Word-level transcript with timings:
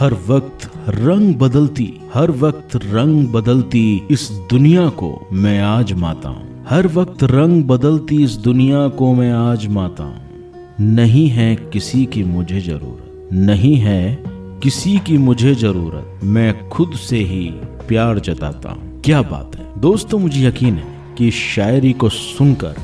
हर 0.00 0.14
वक्त 0.28 0.62
रंग 0.88 1.34
बदलती, 1.34 1.86
हर 2.14 2.30
वक्त 2.30 2.76
रंग 2.76 3.26
बदलती 3.28 4.02
इस 4.10 4.28
दुनिया 4.50 4.88
को 4.88 5.28
मैं 5.32 5.60
आज 5.60 5.92
माता 5.92 6.28
हूँ। 6.28 6.64
हर 6.68 6.86
वक्त 6.86 7.24
रंग 7.24 7.64
बदलती 7.64 8.22
इस 8.24 8.36
दुनिया 8.38 8.86
को 8.88 9.12
मैं 9.14 9.30
आज 9.32 9.66
माता 9.66 10.04
हूँ। 10.04 10.78
नहीं 10.80 11.28
है 11.28 11.54
किसी 11.72 12.04
की 12.06 12.24
मुझे 12.24 12.60
ज़रूरत, 12.60 13.28
नहीं 13.32 13.76
है 13.76 14.24
किसी 14.62 14.98
की 14.98 15.18
मुझे 15.18 15.54
ज़रूरत, 15.54 16.24
मैं 16.24 16.68
खुद 16.68 16.96
से 17.00 17.18
ही 17.18 17.44
प्यार 17.88 18.18
जताता 18.20 18.70
हूँ। 18.70 19.00
क्या 19.02 19.22
बात 19.22 19.56
है? 19.56 19.66
दोस्तों, 19.80 20.18
मुझे 20.18 20.46
यकीन 20.48 20.74
है 20.74 21.14
कि 21.18 21.30
शायरी 21.30 21.92
को 21.92 22.08
सुनकर 22.08 22.76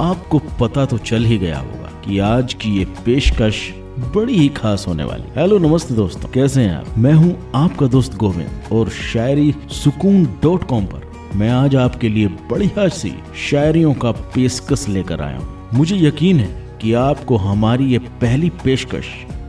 आपको 0.00 0.38
पता 0.60 0.86
तो 0.86 0.98
चल 0.98 1.24
ही 1.24 1.38
गया 1.38 1.58
होगा 1.58 1.92
कि 2.04 2.18
आज 2.18 2.54
की 2.54 2.76
ये 2.78 2.84
पेशकश 3.04 3.72
बड़ी 3.98 4.38
ही 4.38 4.48
खास 4.48 4.84
होने 4.88 5.04
वाली। 5.04 5.40
हेलो, 5.40 5.58
नमस्ते 5.58 5.94
दोस्तों। 5.94 6.28
कैसे 6.28 6.60
हैं 6.62 6.76
आप? 6.76 6.98
मैं 6.98 7.12
हूँ 7.12 7.52
आपका 7.54 7.86
दोस्त 7.86 8.16
गोविंद 8.16 8.72
और 8.72 8.88
शायरी 8.88 9.54
सुकून 9.68 10.24
डॉट 10.24 10.64
कॉम 10.64 10.84
पर। 10.84 11.12
मैं 11.36 11.50
आज 11.50 11.76
आपके 11.76 12.08
लिए 12.08 12.28
बढ़िया 12.28 12.88
सी 12.88 13.12
शायरियों 13.50 13.94
का 13.94 14.10
पेशकश 14.10 14.88
लेकर 14.88 15.20
आया 15.20 15.38
हूँ। 15.38 15.68
मुझे 15.74 15.96
यकीन 15.96 16.40
है 16.40 16.78
कि 16.82 16.92
आपको 16.92 17.36
हमारी 17.36 17.84
ये 17.84 17.98
पहली 17.98 18.50
पेशकश 18.64 19.04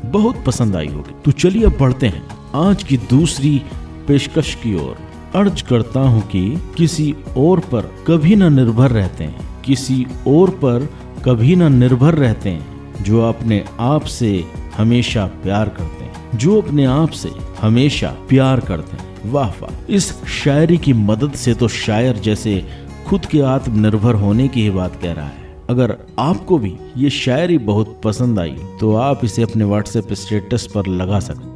बहुत 0.06 0.44
पसंद 0.46 0.76
आई 0.76 0.88
होगी। 0.88 1.16
तो 1.26 1.32
चलिए 1.32 1.66
अब 1.66 1.78
बढ़ते 1.80 2.08
हैं। 2.08 2.24
आज 2.56 2.84
की 2.84 2.98
दूसरी 2.98 3.62
पेशकश 4.08 4.56
की 4.56 4.76
ओर। 4.76 4.98
अर्ज़ 5.36 5.64
करता 5.64 6.00
हूँ 6.00 6.22
कि 6.22 6.62
किसी 6.78 7.16
और 7.38 7.60
पर 7.60 7.82
कभी 8.08 8.36
न 8.36 8.54
निर्भर 8.54 8.92
रहते 8.92 9.24
हैं। 9.24 9.62
किसी 9.62 10.08
और 10.28 10.50
पर 10.50 10.90
कभी 11.26 11.56
न 11.56 11.74
निर्भर 11.74 12.14
रहते 12.14 12.50
हैं। 12.50 12.75
जो 13.02 13.22
अपने 13.22 13.64
आप 13.80 14.06
से 14.10 14.44
हमेशा 14.78 15.26
प्यार 15.44 15.70
करते 15.70 16.04
हैं। 16.04 16.38
जो 16.38 16.62
अपने 16.62 16.86
आप 16.86 17.10
से 17.12 17.30
हमेशा 17.62 18.10
प्यार 18.30 18.60
करते 18.60 18.98
हैं। 18.98 19.32
वाह 19.32 19.50
वाह। 19.52 19.94
इस 19.94 20.12
शायरी 20.34 20.78
की 20.78 20.94
मदद 20.94 21.34
से 21.34 21.54
तो 21.54 21.68
शायर 21.68 22.18
जैसे 22.20 22.64
खुद 23.08 23.26
के 23.26 23.42
आत्मनिर्भर 23.48 24.16
होने 24.16 24.48
की 24.48 24.64
ही 24.64 24.70
बात 24.72 25.00
कह 25.02 25.12
रहा 25.12 25.26
है। 25.26 25.44
अगर 25.70 25.96
आपको 26.20 26.58
भी 26.58 26.74
ये 26.98 27.10
शायरी 27.10 27.58
बहुत 27.60 28.00
पसंद 28.04 28.40
आई 28.40 28.56
तो 28.80 28.94
आप 28.96 29.26
इसे 29.26 29.44
अपने 29.44 29.66
व्हाट्सएप 29.66 30.14
स्टेटस 30.14 30.68
पर 30.76 30.88
लगा 30.88 31.20
सकते 31.20 31.54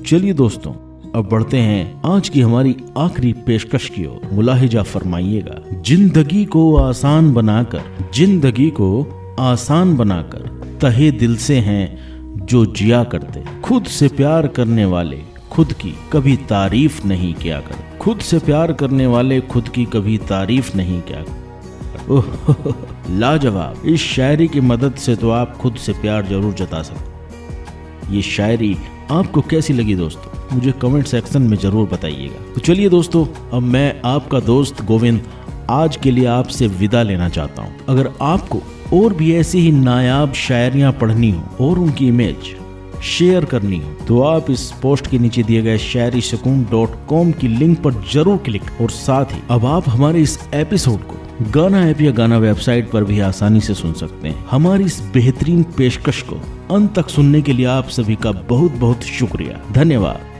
चलिए 0.00 0.32
दोस्तों, 0.32 0.72
अब 1.12 1.28
बढ़ते 1.28 1.58
हैं 1.58 2.02
आज 2.06 2.28
की 2.28 2.40
हमारी 2.40 2.76
आखिरी 2.98 3.32
पेशकश 3.46 3.88
की 3.88 4.04
ओर। 4.06 4.28
मुलाहिजा 4.32 4.82
फरमाइएगा, 4.82 5.60
ज़िंदगी 5.82 6.44
को 6.44 6.76
आसान 6.76 7.32
बनाकर, 7.34 8.10
ज़िंदगी 8.14 8.68
को 8.70 8.88
आसान 9.40 9.96
बनाकर 9.96 10.48
तहे 10.82 11.10
दिल 11.10 11.36
से 11.36 11.58
हैं 11.58 12.46
जो 12.46 12.64
जिया 12.66 13.02
करते। 13.04 13.44
खुद 13.60 13.84
से 13.84 14.08
प्यार 14.08 14.46
करने 14.48 14.84
वाले 14.84 15.20
खुद 15.52 15.72
की 15.72 15.94
कभी 16.12 16.36
तारीफ़ 16.48 17.06
नहीं 17.06 17.32
किया 17.34 17.58
कर। 17.60 17.98
खुद 17.98 18.20
से 18.20 18.38
प्यार 18.38 18.72
करने 18.72 19.06
वाले 19.06 19.40
खुद 19.40 19.68
की 19.68 19.84
कभी 19.84 20.16
तारीफ़ 20.28 20.76
नहीं 20.76 21.00
किया 21.02 21.22
कर। 21.22 22.74
लाजवाब। 23.10 23.86
इस 23.86 24.02
शायरी 24.04 24.48
की 24.48 24.60
मदद 24.60 24.94
से 24.94 25.16
तो 25.16 25.30
आप 25.30 25.56
खुद 25.56 25.76
से 25.76 25.92
प्यार 25.92 26.26
ज़रूर 26.26 26.54
जता 26.54 26.82
सकते। 26.82 28.14
ये 28.14 28.22
शायरी 28.22 28.76
आपको 29.10 29.40
कैसी 29.40 29.72
लगी 29.72 29.94
दोस्तों? 29.94 30.56
मुझे 30.56 30.72
कमेंट 30.72 31.06
सेक्शन 31.06 31.42
में 31.42 31.56
ज़रूर 31.56 31.88
बताइएगा। 31.88 32.52
तो 32.54 32.60
चलिए 32.60 32.88
दोस्तों, 32.88 33.26
अब 33.52 33.62
मैं 33.62 34.00
आपका 34.04 34.40
दोस्त 34.40 34.84
गोविंद 34.84 35.20
आज 35.70 35.96
के 35.96 36.10
लिए 36.10 36.26
आपसे 36.26 36.66
विदा 36.68 37.02
लेना 37.02 37.28
चाहता 37.28 37.62
हूँ। 37.62 37.76
अगर 37.88 38.10
आपको 38.22 38.62
और 38.94 39.14
भी 39.14 39.34
ऐसी 39.34 39.58
ही 39.58 39.72
नायाब 39.72 40.32
शायरियाँ 40.32 40.92
पढ़नी 40.92 41.30
हो 41.30 41.68
और 41.68 41.78
उनकी 41.78 42.08
इमेज 42.08 42.54
शेयर 43.02 43.44
करनी 43.44 43.78
हो 43.78 43.92
तो 44.08 44.20
आप 44.22 44.50
इस 44.50 44.70
पोस्ट 44.82 45.06
के 45.06 45.18
नीचे 45.18 45.42
दिए 45.42 45.62
गए 45.62 45.78
शायरी 45.78 46.20
सुकून 46.20 46.62
डॉट 46.70 46.90
कॉम 47.08 47.32
की 47.32 47.48
लिंक 47.48 47.78
पर 47.82 47.94
ज़रूर 48.12 48.36
क्लिक 48.36 48.62
और 48.80 48.90
साथ 48.90 49.24
ही 49.24 49.42
अब 49.50 49.66
आप 49.66 49.88
हमारे 49.88 50.20
इस 50.20 50.38
एपिसोड 50.54 51.00
को 51.00 51.16
गाना 51.50 51.86
ऐप 51.86 52.00
या 52.00 52.10
गाना 52.10 52.38
वेबसाइट 52.38 52.90
पर 52.90 53.04
भी 53.04 53.20
आसानी 53.20 53.60
से 53.60 53.74
सुन 53.74 53.92
सकते 53.92 54.28
हैं। 54.28 54.44
हमारी 54.50 54.84
इस 54.84 55.00
बेहतरीन 55.14 55.62
पेशकश 55.78 56.22
को 56.22 56.40
अंत 56.74 56.94
तक 56.98 57.08
सुनने 57.08 57.42
के 57.42 57.52
लिए 57.52 57.66
आप 57.66 57.88
सभी 57.88 58.14
का 58.16 58.32
बहुत 58.32 58.72
बहुत 58.72 59.02
शुक्रिया। 59.02 59.60
धन्यवाद। 59.72 60.33